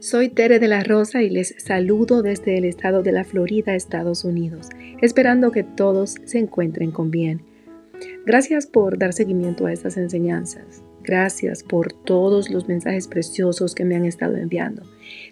[0.00, 4.24] Soy Tere de la Rosa y les saludo desde el estado de la Florida, Estados
[4.24, 4.68] Unidos,
[5.02, 7.42] esperando que todos se encuentren con bien.
[8.24, 10.84] Gracias por dar seguimiento a estas enseñanzas.
[11.02, 14.84] Gracias por todos los mensajes preciosos que me han estado enviando.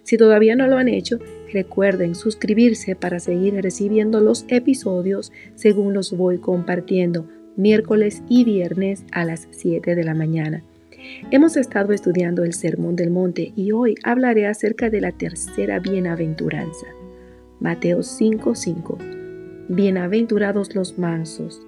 [0.03, 1.19] Si todavía no lo han hecho,
[1.53, 9.23] recuerden suscribirse para seguir recibiendo los episodios según los voy compartiendo miércoles y viernes a
[9.23, 10.61] las 7 de la mañana.
[11.29, 16.87] Hemos estado estudiando el Sermón del Monte y hoy hablaré acerca de la tercera bienaventuranza.
[17.59, 18.97] Mateo 5:5.
[19.69, 21.61] Bienaventurados los mansos,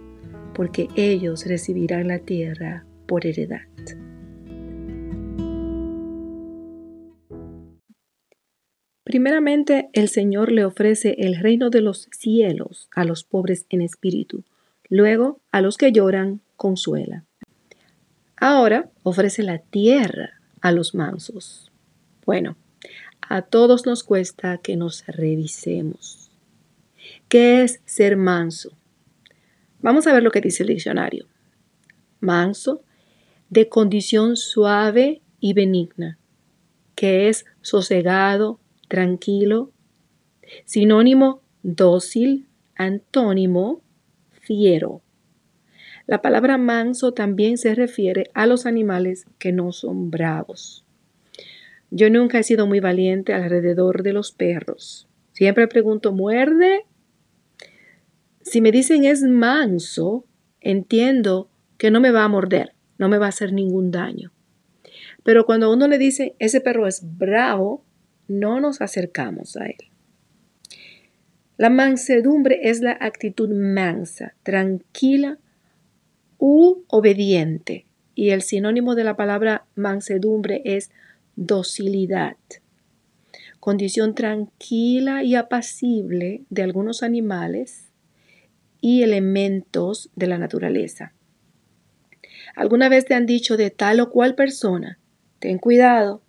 [0.53, 3.61] porque ellos recibirán la tierra por heredad.
[9.03, 14.43] Primeramente, el Señor le ofrece el reino de los cielos a los pobres en espíritu.
[14.87, 17.25] Luego, a los que lloran, consuela.
[18.39, 21.71] Ahora ofrece la tierra a los mansos.
[22.25, 22.55] Bueno,
[23.21, 26.31] a todos nos cuesta que nos revisemos.
[27.27, 28.71] ¿Qué es ser manso?
[29.81, 31.25] Vamos a ver lo que dice el diccionario.
[32.21, 32.81] Manso,
[33.49, 36.17] de condición suave y benigna,
[36.95, 39.71] que es sosegado, tranquilo.
[40.65, 43.81] Sinónimo, dócil, antónimo,
[44.31, 45.01] fiero.
[46.09, 50.83] La palabra manso también se refiere a los animales que no son bravos.
[51.91, 55.07] Yo nunca he sido muy valiente alrededor de los perros.
[55.33, 56.87] Siempre pregunto, ¿muerde?
[58.41, 60.25] Si me dicen es manso,
[60.61, 64.31] entiendo que no me va a morder, no me va a hacer ningún daño.
[65.21, 67.85] Pero cuando uno le dice, ese perro es bravo,
[68.27, 69.91] no nos acercamos a él.
[71.57, 75.37] La mansedumbre es la actitud mansa, tranquila,
[76.39, 77.85] u obediente.
[78.15, 80.89] Y el sinónimo de la palabra mansedumbre es
[81.35, 82.37] docilidad.
[83.59, 87.89] Condición tranquila y apacible de algunos animales
[88.81, 91.13] y elementos de la naturaleza.
[92.55, 94.97] ¿Alguna vez te han dicho de tal o cual persona?
[95.39, 96.21] Ten cuidado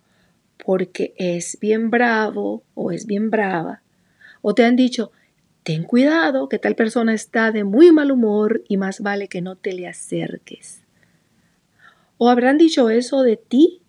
[0.63, 3.81] porque es bien bravo o es bien brava.
[4.41, 5.11] O te han dicho,
[5.63, 9.55] Ten cuidado que tal persona está de muy mal humor y más vale que no
[9.55, 10.81] te le acerques.
[12.17, 13.81] ¿O habrán dicho eso de ti?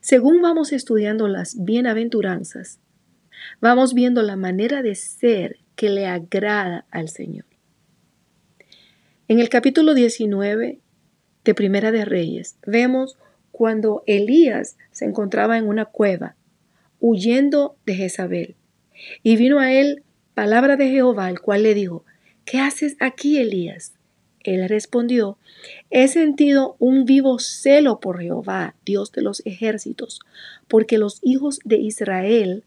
[0.00, 2.78] Según vamos estudiando las bienaventuranzas,
[3.60, 7.44] vamos viendo la manera de ser que le agrada al Señor.
[9.26, 10.78] En el capítulo 19
[11.44, 13.18] de Primera de Reyes vemos
[13.50, 16.36] cuando Elías se encontraba en una cueva
[17.00, 18.56] huyendo de Jezabel
[19.22, 20.02] y vino a él
[20.34, 22.04] palabra de Jehová, el cual le dijo,
[22.44, 23.94] ¿qué haces aquí, Elías?
[24.40, 25.38] Él respondió,
[25.90, 30.20] he sentido un vivo celo por Jehová, Dios de los ejércitos,
[30.68, 32.64] porque los hijos de Israel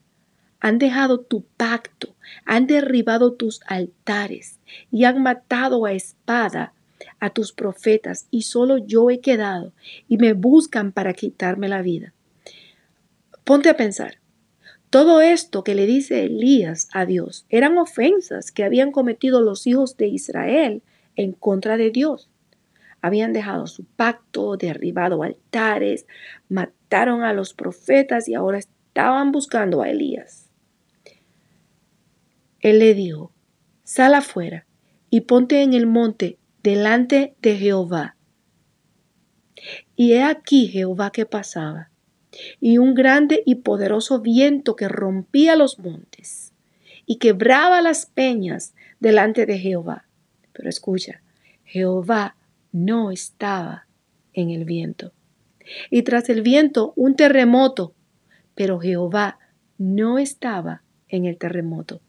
[0.60, 2.16] han dejado tu pacto,
[2.46, 4.60] han derribado tus altares
[4.92, 6.74] y han matado a espada
[7.20, 9.74] a tus profetas, y solo yo he quedado,
[10.08, 12.14] y me buscan para quitarme la vida.
[13.46, 14.19] Ponte a pensar,
[14.90, 19.98] todo esto que le dice Elías a Dios eran ofensas que habían cometido los hijos
[19.98, 20.82] de Israel
[21.16, 22.30] en contra de Dios.
[23.02, 26.08] Habían dejado su pacto, derribado altares,
[26.50, 30.50] mataron a los profetas y ahora estaban buscando a Elías.
[32.60, 33.32] Él le dijo,
[33.84, 34.66] sal afuera
[35.10, 38.18] y ponte en el monte delante de Jehová.
[39.96, 41.90] Y he aquí Jehová que pasaba
[42.60, 46.54] y un grande y poderoso viento que rompía los montes
[47.06, 50.06] y quebraba las peñas delante de Jehová.
[50.54, 51.22] Pero escucha,
[51.64, 52.36] Jehová
[52.72, 53.88] no estaba
[54.34, 55.12] en el viento.
[55.90, 57.94] Y tras el viento un terremoto,
[58.56, 59.40] pero Jehová
[59.78, 62.02] no estaba en el terremoto.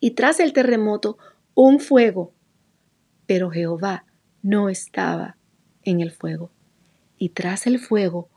[0.00, 1.18] Y tras el terremoto
[1.54, 2.32] un fuego,
[3.26, 4.06] pero Jehová
[4.42, 5.36] no estaba
[5.82, 6.50] en el fuego.
[7.18, 8.28] Y tras el fuego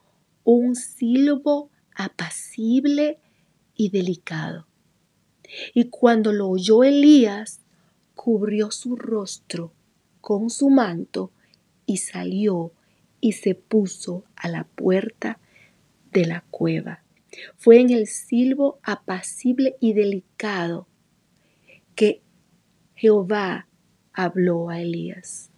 [0.44, 3.20] un silbo apacible
[3.76, 4.68] y delicado.
[5.74, 7.62] Y cuando lo oyó Elías,
[8.16, 9.74] cubrió su rostro
[10.22, 11.32] con su manto
[11.86, 12.72] y salió
[13.20, 15.40] y se puso a la puerta
[16.12, 17.04] de la cueva.
[17.58, 20.88] Fue en el silbo apacible y delicado
[21.96, 22.22] que
[22.96, 23.68] Jehová
[24.14, 25.50] habló a Elías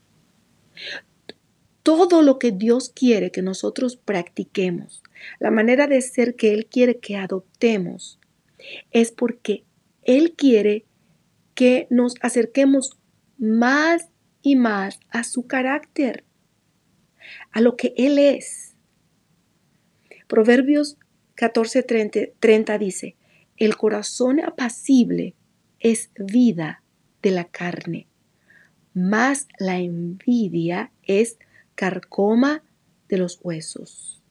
[1.85, 5.03] todo lo que Dios quiere que nosotros practiquemos,
[5.37, 8.19] la manera de ser que Él quiere que adoptemos,
[8.89, 9.65] es porque
[10.01, 10.85] Él quiere
[11.53, 12.97] que nos acerquemos
[13.37, 14.09] más
[14.41, 16.23] y más a su carácter,
[17.51, 18.73] a lo que Él es.
[20.27, 20.97] Proverbios
[21.35, 23.15] 14:30 dice,
[23.57, 25.35] el corazón apacible
[25.79, 26.81] es vida
[27.21, 28.07] de la carne,
[28.95, 31.37] mas la envidia es
[31.75, 32.63] carcoma
[33.09, 34.21] de los huesos.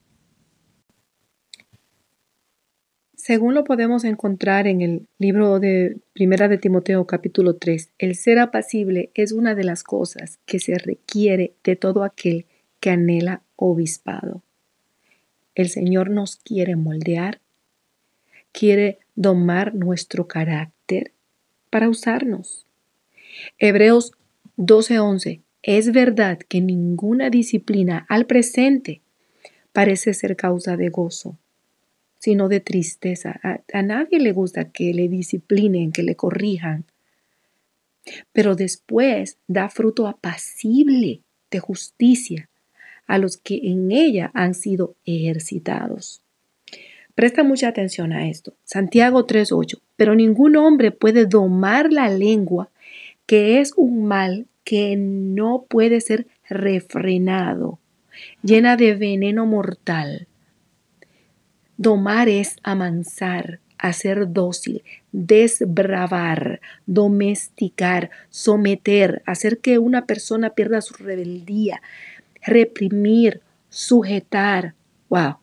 [3.14, 8.38] Según lo podemos encontrar en el libro de Primera de Timoteo capítulo 3, el ser
[8.38, 12.44] apacible es una de las cosas que se requiere de todo aquel
[12.81, 14.43] que anhela obispado.
[15.55, 17.40] El Señor nos quiere moldear,
[18.52, 21.12] quiere domar nuestro carácter
[21.70, 22.67] para usarnos.
[23.58, 24.12] Hebreos
[24.58, 29.00] 12:11 Es verdad que ninguna disciplina al presente
[29.72, 31.38] parece ser causa de gozo
[32.25, 33.38] sino de tristeza.
[33.43, 36.87] A, nadie le gusta que le disciplinen, que le corrijan.
[38.32, 41.20] Pero después da fruto apacible
[41.50, 42.49] de justicia
[43.06, 46.22] a los que en ella han sido ejercitados.
[47.14, 48.55] Presta mucha atención a esto.
[48.64, 49.78] Santiago 3.8.
[49.96, 52.70] Pero ningún hombre puede domar la lengua,
[53.26, 57.78] que es un mal que no puede ser refrenado,
[58.43, 60.26] llena de veneno mortal.
[61.76, 64.82] Domar es amansar, hacer dócil,
[65.12, 71.82] desbravar, domesticar, someter, hacer que una persona pierda su rebeldía,
[72.43, 74.75] reprimir, sujetar.
[75.08, 75.37] Wow.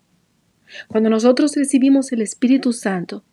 [0.88, 3.24] Cuando nosotros recibimos el Espíritu Santo,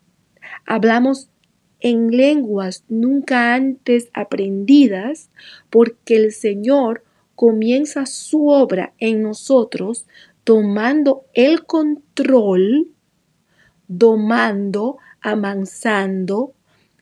[0.65, 1.29] hablamos
[1.79, 5.29] en lenguas nunca antes aprendidas
[5.69, 7.03] porque el Señor
[7.35, 10.05] comienza su obra en nosotros
[10.43, 12.91] tomando el control,
[13.87, 16.53] domando, amansando,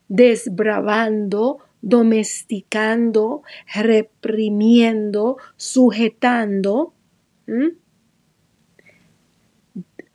[0.07, 3.43] desbravando, domesticando,
[3.73, 6.93] reprimiendo, sujetando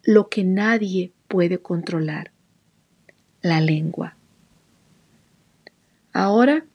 [0.02, 2.32] lo que nadie puede controlar,
[3.40, 4.16] la lengua.
[6.12, 6.66] Ahora,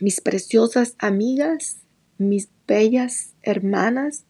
[0.00, 1.78] mis preciosas amigas,
[2.18, 4.26] mis bellas hermanas,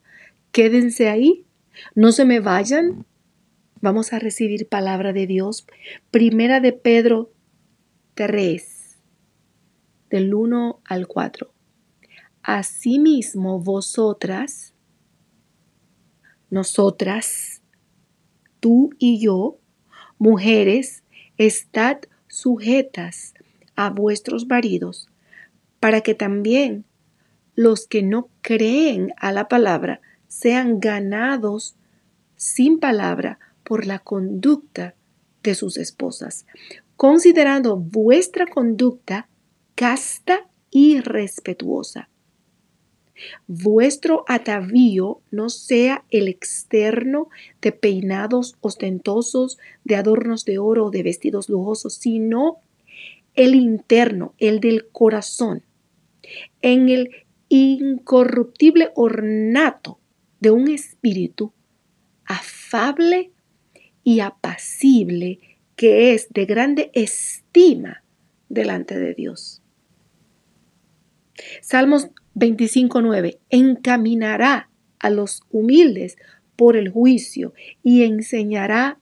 [0.56, 1.44] Quédense ahí,
[1.94, 3.04] no se me vayan.
[3.82, 5.66] Vamos a recibir palabra de Dios.
[6.10, 7.30] Primera de Pedro
[8.14, 8.96] 3,
[10.08, 11.52] del 1 al 4.
[12.42, 14.72] Asimismo vosotras,
[16.48, 17.60] nosotras,
[18.58, 19.58] tú y yo,
[20.16, 21.04] mujeres,
[21.36, 21.98] estad
[22.28, 23.34] sujetas
[23.76, 25.08] a vuestros maridos,
[25.80, 26.84] para que también
[27.54, 31.76] los que no creen a la palabra sean ganados
[32.36, 34.94] sin palabra por la conducta
[35.42, 36.46] de sus esposas,
[36.96, 39.28] considerando vuestra conducta
[39.74, 42.08] casta y respetuosa.
[43.46, 47.28] Vuestro atavío no sea el externo
[47.62, 52.58] de peinados ostentosos, de adornos de oro o de vestidos lujosos, sino
[53.36, 55.62] el interno, el del corazón,
[56.62, 57.10] en el
[57.48, 60.00] incorruptible ornato
[60.40, 61.52] de un espíritu
[62.24, 63.30] afable
[64.02, 65.38] y apacible
[65.76, 68.02] que es de grande estima
[68.48, 69.62] delante de Dios.
[71.60, 73.38] Salmos 25.9.
[73.50, 76.16] Encaminará a los humildes
[76.56, 77.52] por el juicio
[77.82, 78.98] y enseñará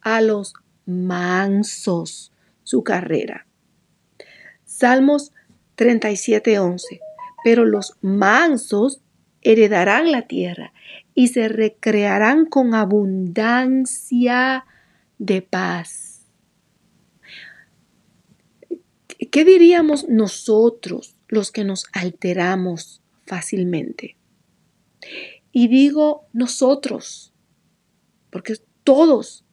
[0.00, 0.54] a los
[0.86, 2.31] mansos
[2.72, 3.46] su carrera.
[4.64, 5.32] Salmos
[5.76, 7.00] 37.11.
[7.44, 9.02] Pero los mansos
[9.42, 10.72] heredarán la tierra
[11.14, 14.64] y se recrearán con abundancia
[15.18, 16.24] de paz.
[19.30, 24.16] ¿Qué diríamos nosotros los que nos alteramos fácilmente?
[25.52, 27.34] Y digo nosotros,
[28.30, 29.44] porque todos,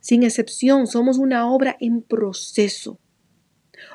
[0.00, 2.98] sin excepción, somos una obra en proceso,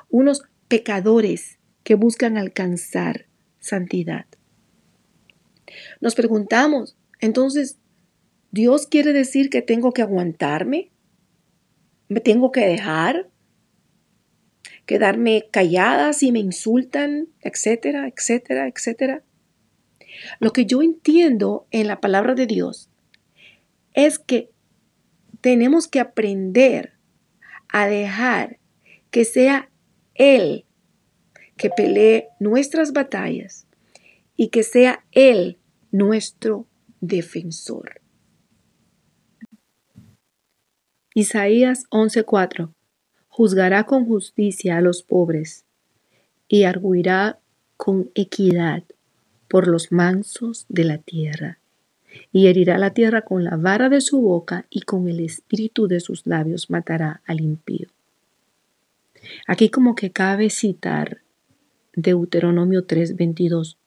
[0.09, 3.27] unos pecadores que buscan alcanzar
[3.59, 4.25] santidad.
[6.01, 7.77] Nos preguntamos, entonces,
[8.51, 10.91] ¿Dios quiere decir que tengo que aguantarme?
[12.07, 13.29] ¿Me tengo que dejar?
[14.85, 17.27] ¿Quedarme callada si me insultan?
[17.41, 19.24] Etcétera, etcétera, etcétera.
[20.39, 22.89] Lo que yo entiendo en la palabra de Dios
[23.93, 24.51] es que
[25.45, 26.93] tenemos que aprender
[27.69, 28.57] a dejar
[29.11, 29.69] que sea
[30.15, 30.65] Él
[31.55, 33.67] que pelee nuestras batallas
[34.35, 35.59] y que sea Él
[35.91, 36.65] nuestro
[36.99, 38.01] defensor.
[41.13, 42.73] Isaías 11:4
[43.27, 45.63] Juzgará con justicia a los pobres
[46.47, 47.37] y arguirá
[47.77, 48.83] con equidad
[49.47, 51.59] por los mansos de la tierra.
[52.31, 56.00] Y herirá la tierra con la vara de su boca y con el espíritu de
[56.00, 57.89] sus labios matará al impío.
[59.48, 61.22] Aquí como que cabe citar
[61.95, 63.77] Deuteronomio 3:22.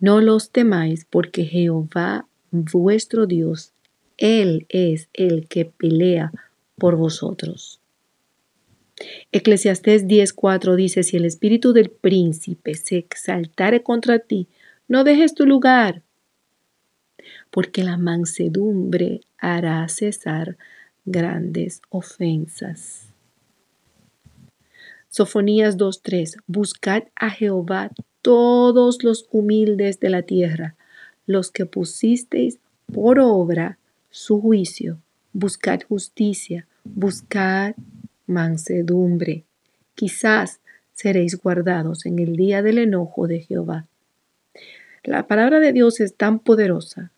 [0.00, 3.72] No los temáis porque Jehová vuestro Dios,
[4.16, 6.32] Él es el que pelea
[6.76, 7.80] por vosotros.
[9.32, 14.48] Eclesiastés 10:4 dice, si el espíritu del príncipe se exaltare contra ti,
[14.88, 16.02] no dejes tu lugar,
[17.52, 20.56] porque la mansedumbre hará cesar
[21.04, 23.12] grandes ofensas.
[25.10, 26.36] Sofonías 2.3.
[26.46, 27.90] Buscad a Jehová
[28.22, 30.74] todos los humildes de la tierra,
[31.26, 32.58] los que pusisteis
[32.90, 33.78] por obra
[34.08, 34.98] su juicio.
[35.34, 37.74] Buscad justicia, buscad
[38.26, 39.44] mansedumbre.
[39.94, 40.60] Quizás
[40.94, 43.86] seréis guardados en el día del enojo de Jehová.
[45.04, 47.12] La palabra de Dios es tan poderosa.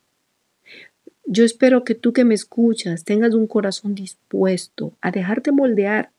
[1.27, 6.11] Yo espero que tú que me escuchas tengas un corazón dispuesto a dejarte moldear,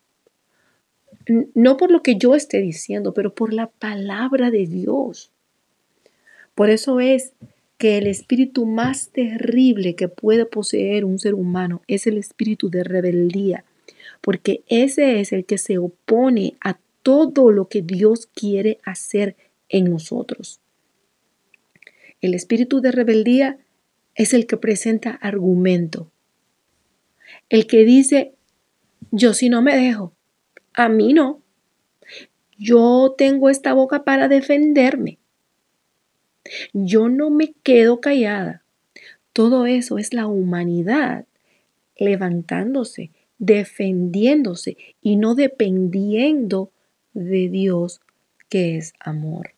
[1.54, 5.32] no por lo que yo esté diciendo, pero por la palabra de Dios.
[6.54, 7.34] Por eso es
[7.78, 12.84] que el espíritu más terrible que puede poseer un ser humano es el espíritu de
[12.84, 13.66] rebeldía
[14.26, 19.36] porque ese es el que se opone a todo lo que Dios quiere hacer
[19.70, 20.60] en nosotros.
[22.22, 23.60] El espíritu de rebeldía
[24.16, 26.12] es el que presenta argumento.
[27.50, 28.34] El que dice,
[29.12, 30.14] yo si no me dejo,
[30.74, 31.42] a mí no.
[32.58, 35.20] Yo tengo esta boca para defenderme.
[36.74, 38.64] Yo no me quedo callada.
[39.34, 41.26] Todo eso es la humanidad
[41.98, 46.72] levantándose defendiéndose y no dependiendo
[47.14, 48.02] de Dios
[48.50, 49.52] que es amor.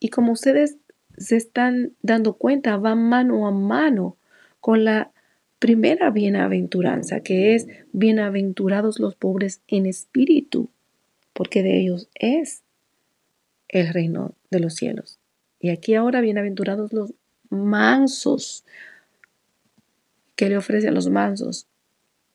[0.00, 0.76] Y como ustedes
[1.18, 4.16] se están dando cuenta, va mano a mano
[4.60, 5.12] con la
[5.58, 10.70] primera bienaventuranza, que es bienaventurados los pobres en espíritu,
[11.32, 12.62] porque de ellos es
[13.68, 15.18] el reino de los cielos.
[15.60, 17.12] Y aquí ahora bienaventurados los
[17.50, 18.64] mansos.
[20.36, 21.66] que le ofrece a los mansos?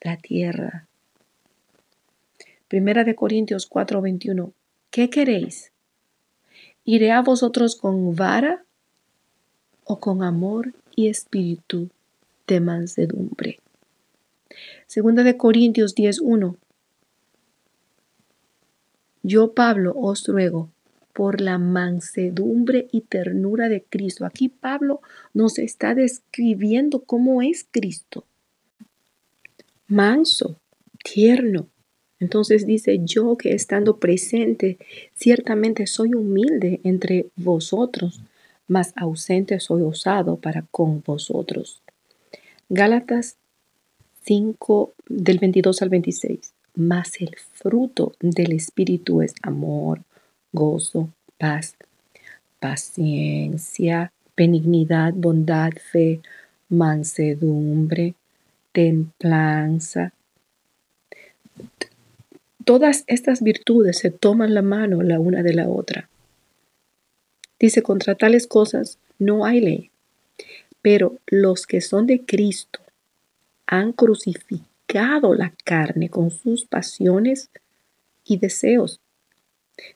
[0.04, 0.88] la tierra.
[2.68, 4.54] Primera de Corintios 4:21.
[4.92, 5.72] ¿Qué queréis?
[6.84, 8.66] ¿Iré a vosotros con vara
[9.86, 11.90] o con amor y espíritu
[12.48, 13.60] de mansedumbre?
[14.88, 16.58] Segunda de Corintios 10:1.
[19.24, 20.70] Yo, Pablo, os ruego
[21.14, 24.26] por la mansedumbre y ternura de Cristo.
[24.26, 25.02] Aquí Pablo
[25.34, 28.26] nos está describiendo cómo es Cristo
[29.94, 30.60] manso,
[31.04, 31.68] tierno.
[32.20, 34.78] Entonces dice, yo que estando presente,
[35.14, 38.22] ciertamente soy humilde entre vosotros,
[38.74, 41.84] mas ausente soy osado para con vosotros.
[42.70, 43.36] Gálatas
[44.24, 46.54] 5 del 22 al 26.
[46.76, 50.02] Mas el fruto del Espíritu es amor,
[50.52, 51.76] gozo, paz,
[52.60, 56.22] paciencia, benignidad, bondad, fe,
[56.70, 58.16] mansedumbre,
[58.72, 60.14] templanza.
[62.66, 66.10] Todas estas virtudes se toman la mano la una de la otra.
[67.60, 69.92] Dice, contra tales cosas no hay ley,
[70.82, 72.80] pero los que son de Cristo
[73.66, 77.50] han crucificado la carne con sus pasiones
[78.26, 79.00] y deseos.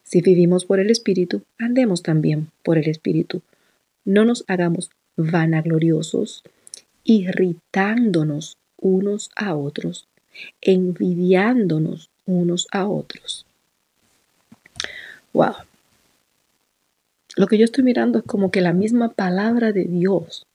[0.04, 3.42] Si vivimos por el Espíritu, andemos también por el Espíritu.
[4.06, 6.44] No nos hagamos vanagloriosos,
[7.04, 10.08] irritándonos unos a otros,
[10.62, 13.46] envidiándonos unos a otros.
[15.34, 15.67] Wow.
[17.38, 20.48] Lo que yo estoy mirando es como que la misma palabra de Dios.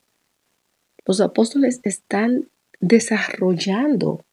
[1.06, 2.48] Los apóstoles están
[2.80, 4.24] desarrollando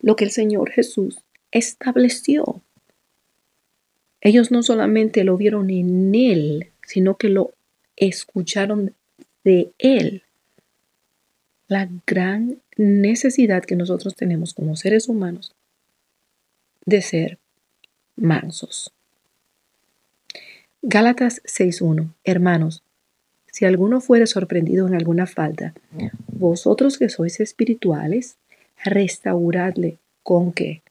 [0.00, 1.20] lo que el Señor Jesús
[1.52, 2.60] estableció.
[4.20, 7.52] Ellos no solamente lo vieron en Él, sino que lo
[7.94, 8.94] escucharon
[9.44, 10.24] de Él
[11.68, 15.54] la gran necesidad que nosotros tenemos como seres humanos
[16.84, 17.38] de ser
[18.16, 18.92] mansos.
[20.84, 22.12] Gálatas 6.1.
[22.24, 22.82] Hermanos,
[23.46, 25.74] si alguno fuere sorprendido en alguna falta,
[26.26, 28.36] vosotros que sois espirituales,
[28.84, 30.82] restauradle con qué?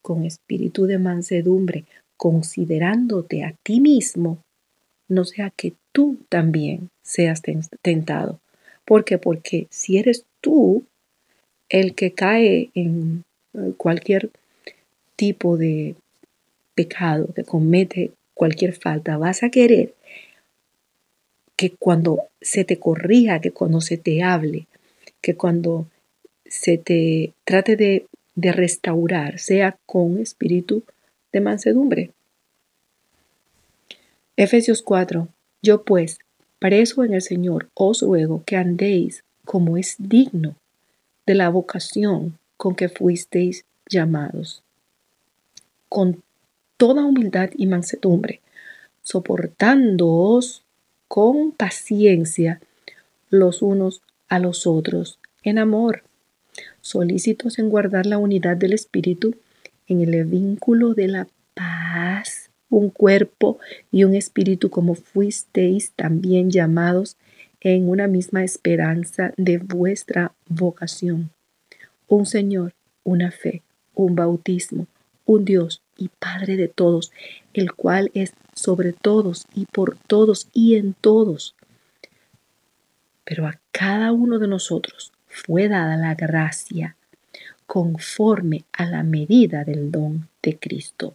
[0.00, 4.38] Con espíritu de mansedumbre, considerándote a ti mismo,
[5.08, 7.42] no sea que tú también seas
[7.82, 8.38] tentado.
[8.84, 9.18] ¿Por qué?
[9.18, 10.84] Porque si eres tú
[11.68, 14.30] el que cae en eh, cualquier
[15.16, 15.96] tipo de
[16.76, 19.94] pecado, que comete cualquier falta, vas a querer
[21.56, 24.66] que cuando se te corrija, que cuando se te hable,
[25.20, 25.86] que cuando
[26.44, 30.82] se te trate de, de restaurar, sea con espíritu
[31.32, 32.10] de mansedumbre.
[34.36, 35.28] Efesios 4.
[35.62, 36.18] Yo pues,
[36.58, 40.56] preso en el Señor, os ruego que andéis como es digno
[41.26, 44.62] de la vocación con que fuisteis llamados,
[45.88, 46.22] con
[46.82, 48.40] toda humildad y mansedumbre,
[49.04, 50.64] soportándoos
[51.06, 52.60] con paciencia
[53.30, 56.02] los unos a los otros en amor,
[56.80, 59.36] solícitos en guardar la unidad del Espíritu
[59.86, 63.60] en el vínculo de la paz, un cuerpo
[63.92, 67.16] y un espíritu como fuisteis también llamados
[67.60, 71.30] en una misma esperanza de vuestra vocación.
[72.08, 72.74] Un Señor,
[73.04, 73.62] una fe,
[73.94, 74.88] un bautismo,
[75.26, 77.12] un Dios y Padre de todos,
[77.54, 81.54] el cual es sobre todos y por todos y en todos.
[83.24, 86.96] Pero a cada uno de nosotros fue dada la gracia
[87.66, 91.14] conforme a la medida del don de Cristo.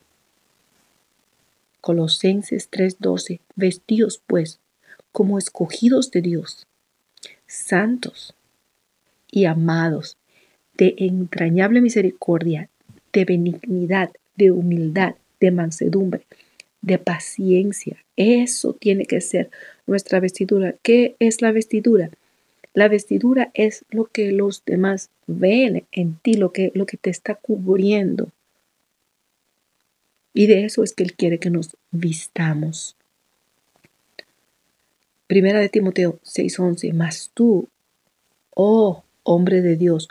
[1.82, 4.60] Colosenses 3:12 Vestidos pues
[5.12, 6.68] como escogidos de Dios,
[7.48, 8.36] santos
[9.32, 10.18] y amados,
[10.76, 12.70] de entrañable misericordia,
[13.14, 16.26] de benignidad, de humildad, de mansedumbre,
[16.82, 17.98] de paciencia.
[18.16, 19.50] Eso tiene que ser
[19.86, 20.76] nuestra vestidura.
[20.82, 22.10] ¿Qué es la vestidura?
[22.74, 27.10] La vestidura es lo que los demás ven en ti, lo que, lo que te
[27.10, 28.30] está cubriendo.
[30.34, 32.96] Y de eso es que Él quiere que nos vistamos.
[35.26, 37.68] Primera de Timoteo 6:11, mas tú,
[38.54, 40.08] oh hombre de Dios,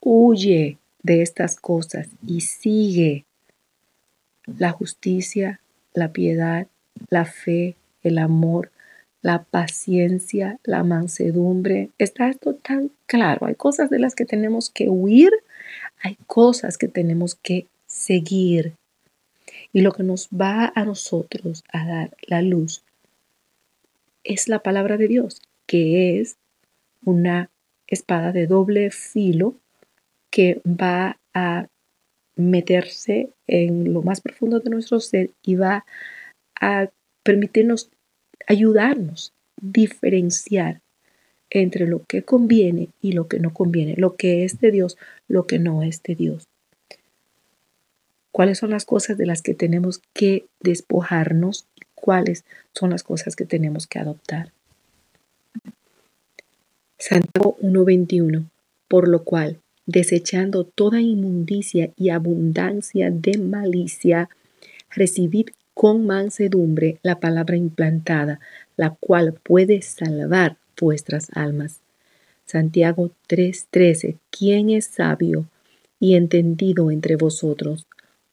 [0.00, 3.26] huye de estas cosas y sigue
[4.58, 5.60] la justicia,
[5.94, 6.66] la piedad,
[7.08, 8.70] la fe, el amor,
[9.22, 11.90] la paciencia, la mansedumbre.
[11.98, 13.46] Está esto tan claro.
[13.46, 15.30] Hay cosas de las que tenemos que huir,
[16.02, 18.74] hay cosas que tenemos que seguir.
[19.72, 22.82] Y lo que nos va a nosotros a dar la luz
[24.24, 26.36] es la palabra de Dios, que es
[27.04, 27.50] una
[27.86, 29.54] espada de doble filo
[30.30, 31.66] que va a
[32.40, 35.84] meterse en lo más profundo de nuestro ser y va
[36.60, 36.88] a
[37.22, 37.90] permitirnos
[38.46, 40.80] ayudarnos diferenciar
[41.50, 44.96] entre lo que conviene y lo que no conviene, lo que es de Dios,
[45.28, 46.46] lo que no es de Dios.
[48.32, 53.34] ¿Cuáles son las cosas de las que tenemos que despojarnos y cuáles son las cosas
[53.34, 54.52] que tenemos que adoptar?
[56.96, 58.44] Santiago 1:21,
[58.86, 64.28] por lo cual, desechando toda inmundicia y abundancia de malicia,
[64.90, 68.40] recibid con mansedumbre la palabra implantada,
[68.76, 71.80] la cual puede salvar vuestras almas.
[72.44, 75.46] Santiago 3:13, ¿quién es sabio
[75.98, 77.86] y entendido entre vosotros?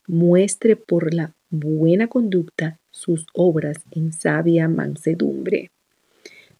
[0.07, 5.69] Muestre por la buena conducta sus obras en sabia mansedumbre.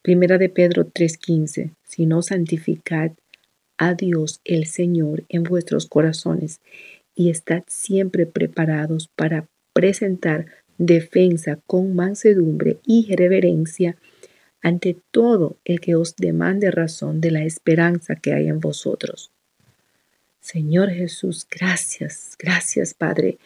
[0.02, 3.12] Primera de Pedro 3:15, si no santificad
[3.77, 6.61] a Dios el Señor en vuestros corazones
[7.15, 13.97] y estad siempre preparados para presentar defensa con mansedumbre y reverencia
[14.61, 19.31] ante todo el que os demande razón de la esperanza que hay en vosotros.
[20.39, 23.37] Señor Jesús, gracias, gracias Padre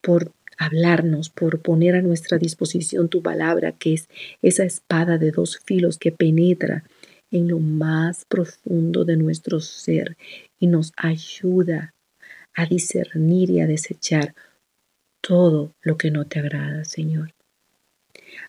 [0.00, 4.08] por hablarnos, por poner a nuestra disposición tu palabra, que es
[4.42, 6.84] esa espada de dos filos que penetra
[7.30, 10.16] en lo más profundo de nuestro ser
[10.58, 11.94] y nos ayuda
[12.54, 14.34] a discernir y a desechar
[15.20, 17.32] todo lo que no te agrada, Señor.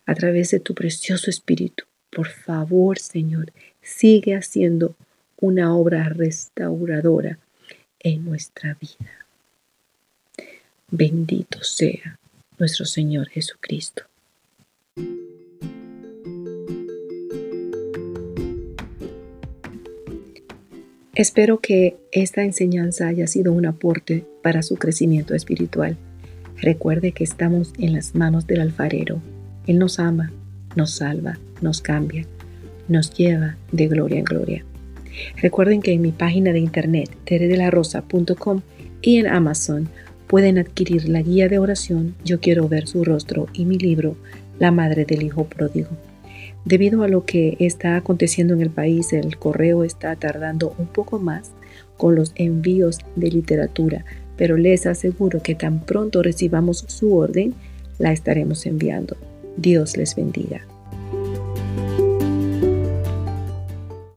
[0.05, 4.95] A través de tu precioso Espíritu, por favor, Señor, sigue haciendo
[5.39, 7.37] una obra restauradora
[7.99, 9.25] en nuestra vida.
[10.89, 12.17] Bendito sea
[12.57, 14.03] nuestro Señor Jesucristo.
[21.17, 25.97] Espero que esta enseñanza haya sido un aporte para su crecimiento espiritual.
[26.57, 29.19] Recuerde que estamos en las manos del alfarero.
[29.65, 30.31] Él nos ama,
[30.75, 32.27] nos salva, nos cambia,
[32.87, 34.65] nos lleva de gloria en gloria.
[35.37, 38.61] Recuerden que en mi página de internet teredelarosa.com
[39.01, 39.89] y en Amazon
[40.27, 44.17] pueden adquirir la guía de oración Yo quiero ver su rostro y mi libro
[44.59, 45.89] La Madre del Hijo Pródigo.
[46.67, 51.17] Debido a lo que está aconteciendo en el país, el correo está tardando un poco
[51.17, 51.51] más
[51.95, 54.03] con los envíos de literatura,
[54.35, 57.53] pero les aseguro que tan pronto recibamos su orden,
[57.99, 59.15] la estaremos enviando.
[59.55, 60.67] Dios les bendiga.